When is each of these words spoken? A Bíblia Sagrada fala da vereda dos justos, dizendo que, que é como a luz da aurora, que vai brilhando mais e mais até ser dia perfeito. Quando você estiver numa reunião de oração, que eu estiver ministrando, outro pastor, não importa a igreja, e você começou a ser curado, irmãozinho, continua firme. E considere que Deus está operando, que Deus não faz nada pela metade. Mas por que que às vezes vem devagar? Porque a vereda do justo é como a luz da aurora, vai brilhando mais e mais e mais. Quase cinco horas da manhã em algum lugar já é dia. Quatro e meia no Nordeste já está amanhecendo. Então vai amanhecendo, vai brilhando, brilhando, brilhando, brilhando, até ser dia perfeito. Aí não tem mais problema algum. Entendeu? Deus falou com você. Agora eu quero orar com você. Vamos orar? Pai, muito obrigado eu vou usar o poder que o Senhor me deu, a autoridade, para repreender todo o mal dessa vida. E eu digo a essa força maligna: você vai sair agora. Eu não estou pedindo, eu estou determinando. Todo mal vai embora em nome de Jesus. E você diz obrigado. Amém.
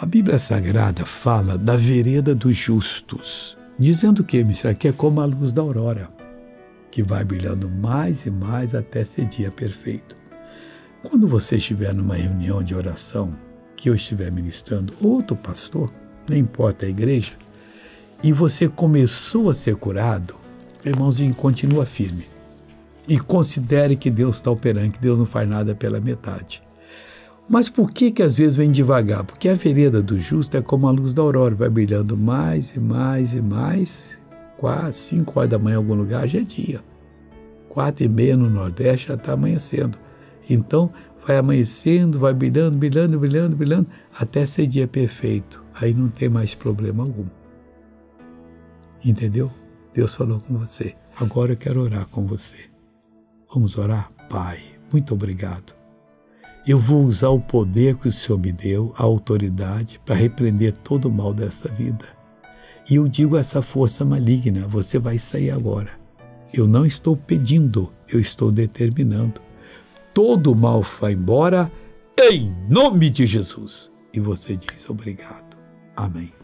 A 0.00 0.06
Bíblia 0.06 0.38
Sagrada 0.38 1.04
fala 1.04 1.58
da 1.58 1.76
vereda 1.76 2.32
dos 2.32 2.56
justos, 2.56 3.58
dizendo 3.76 4.22
que, 4.22 4.44
que 4.78 4.86
é 4.86 4.92
como 4.92 5.20
a 5.20 5.24
luz 5.24 5.52
da 5.52 5.60
aurora, 5.60 6.08
que 6.88 7.02
vai 7.02 7.24
brilhando 7.24 7.68
mais 7.68 8.24
e 8.24 8.30
mais 8.30 8.76
até 8.76 9.04
ser 9.04 9.24
dia 9.24 9.50
perfeito. 9.50 10.16
Quando 11.02 11.26
você 11.26 11.56
estiver 11.56 11.92
numa 11.92 12.14
reunião 12.14 12.62
de 12.62 12.76
oração, 12.76 13.32
que 13.76 13.90
eu 13.90 13.94
estiver 13.96 14.30
ministrando, 14.30 14.94
outro 15.02 15.34
pastor, 15.34 15.92
não 16.30 16.36
importa 16.36 16.86
a 16.86 16.88
igreja, 16.88 17.32
e 18.22 18.32
você 18.32 18.68
começou 18.68 19.50
a 19.50 19.54
ser 19.54 19.74
curado, 19.74 20.36
irmãozinho, 20.84 21.34
continua 21.34 21.84
firme. 21.84 22.28
E 23.08 23.18
considere 23.18 23.96
que 23.96 24.12
Deus 24.12 24.36
está 24.36 24.48
operando, 24.48 24.92
que 24.92 25.00
Deus 25.00 25.18
não 25.18 25.26
faz 25.26 25.48
nada 25.48 25.74
pela 25.74 26.00
metade. 26.00 26.62
Mas 27.48 27.70
por 27.70 27.90
que 27.90 28.10
que 28.10 28.22
às 28.22 28.36
vezes 28.36 28.56
vem 28.56 28.70
devagar? 28.70 29.24
Porque 29.24 29.48
a 29.48 29.54
vereda 29.54 30.02
do 30.02 30.20
justo 30.20 30.56
é 30.56 30.60
como 30.60 30.86
a 30.86 30.90
luz 30.90 31.14
da 31.14 31.22
aurora, 31.22 31.54
vai 31.54 31.70
brilhando 31.70 32.14
mais 32.14 32.76
e 32.76 32.80
mais 32.80 33.32
e 33.32 33.40
mais. 33.40 34.18
Quase 34.58 34.98
cinco 34.98 35.38
horas 35.38 35.50
da 35.50 35.58
manhã 35.58 35.74
em 35.74 35.78
algum 35.78 35.94
lugar 35.94 36.28
já 36.28 36.40
é 36.40 36.42
dia. 36.42 36.80
Quatro 37.70 38.04
e 38.04 38.08
meia 38.08 38.36
no 38.36 38.50
Nordeste 38.50 39.08
já 39.08 39.14
está 39.14 39.32
amanhecendo. 39.32 39.96
Então 40.50 40.92
vai 41.26 41.38
amanhecendo, 41.38 42.18
vai 42.18 42.34
brilhando, 42.34 42.76
brilhando, 42.76 43.18
brilhando, 43.18 43.56
brilhando, 43.56 43.86
até 44.18 44.44
ser 44.44 44.66
dia 44.66 44.86
perfeito. 44.86 45.64
Aí 45.80 45.94
não 45.94 46.08
tem 46.08 46.28
mais 46.28 46.54
problema 46.54 47.02
algum. 47.02 47.26
Entendeu? 49.02 49.50
Deus 49.94 50.14
falou 50.14 50.40
com 50.40 50.58
você. 50.58 50.94
Agora 51.18 51.52
eu 51.52 51.56
quero 51.56 51.80
orar 51.80 52.06
com 52.08 52.26
você. 52.26 52.56
Vamos 53.54 53.78
orar? 53.78 54.12
Pai, 54.28 54.60
muito 54.92 55.14
obrigado 55.14 55.77
eu 56.68 56.78
vou 56.78 57.06
usar 57.06 57.30
o 57.30 57.40
poder 57.40 57.96
que 57.96 58.08
o 58.08 58.12
Senhor 58.12 58.38
me 58.38 58.52
deu, 58.52 58.92
a 58.98 59.02
autoridade, 59.02 59.98
para 60.04 60.14
repreender 60.14 60.72
todo 60.72 61.06
o 61.06 61.10
mal 61.10 61.32
dessa 61.32 61.66
vida. 61.66 62.04
E 62.90 62.96
eu 62.96 63.08
digo 63.08 63.36
a 63.36 63.40
essa 63.40 63.62
força 63.62 64.04
maligna: 64.04 64.68
você 64.68 64.98
vai 64.98 65.18
sair 65.18 65.50
agora. 65.50 65.90
Eu 66.52 66.66
não 66.66 66.84
estou 66.84 67.16
pedindo, 67.16 67.90
eu 68.06 68.20
estou 68.20 68.50
determinando. 68.50 69.40
Todo 70.12 70.54
mal 70.54 70.82
vai 70.82 71.12
embora 71.12 71.72
em 72.18 72.54
nome 72.68 73.08
de 73.08 73.26
Jesus. 73.26 73.90
E 74.12 74.20
você 74.20 74.54
diz 74.54 74.88
obrigado. 74.90 75.56
Amém. 75.96 76.38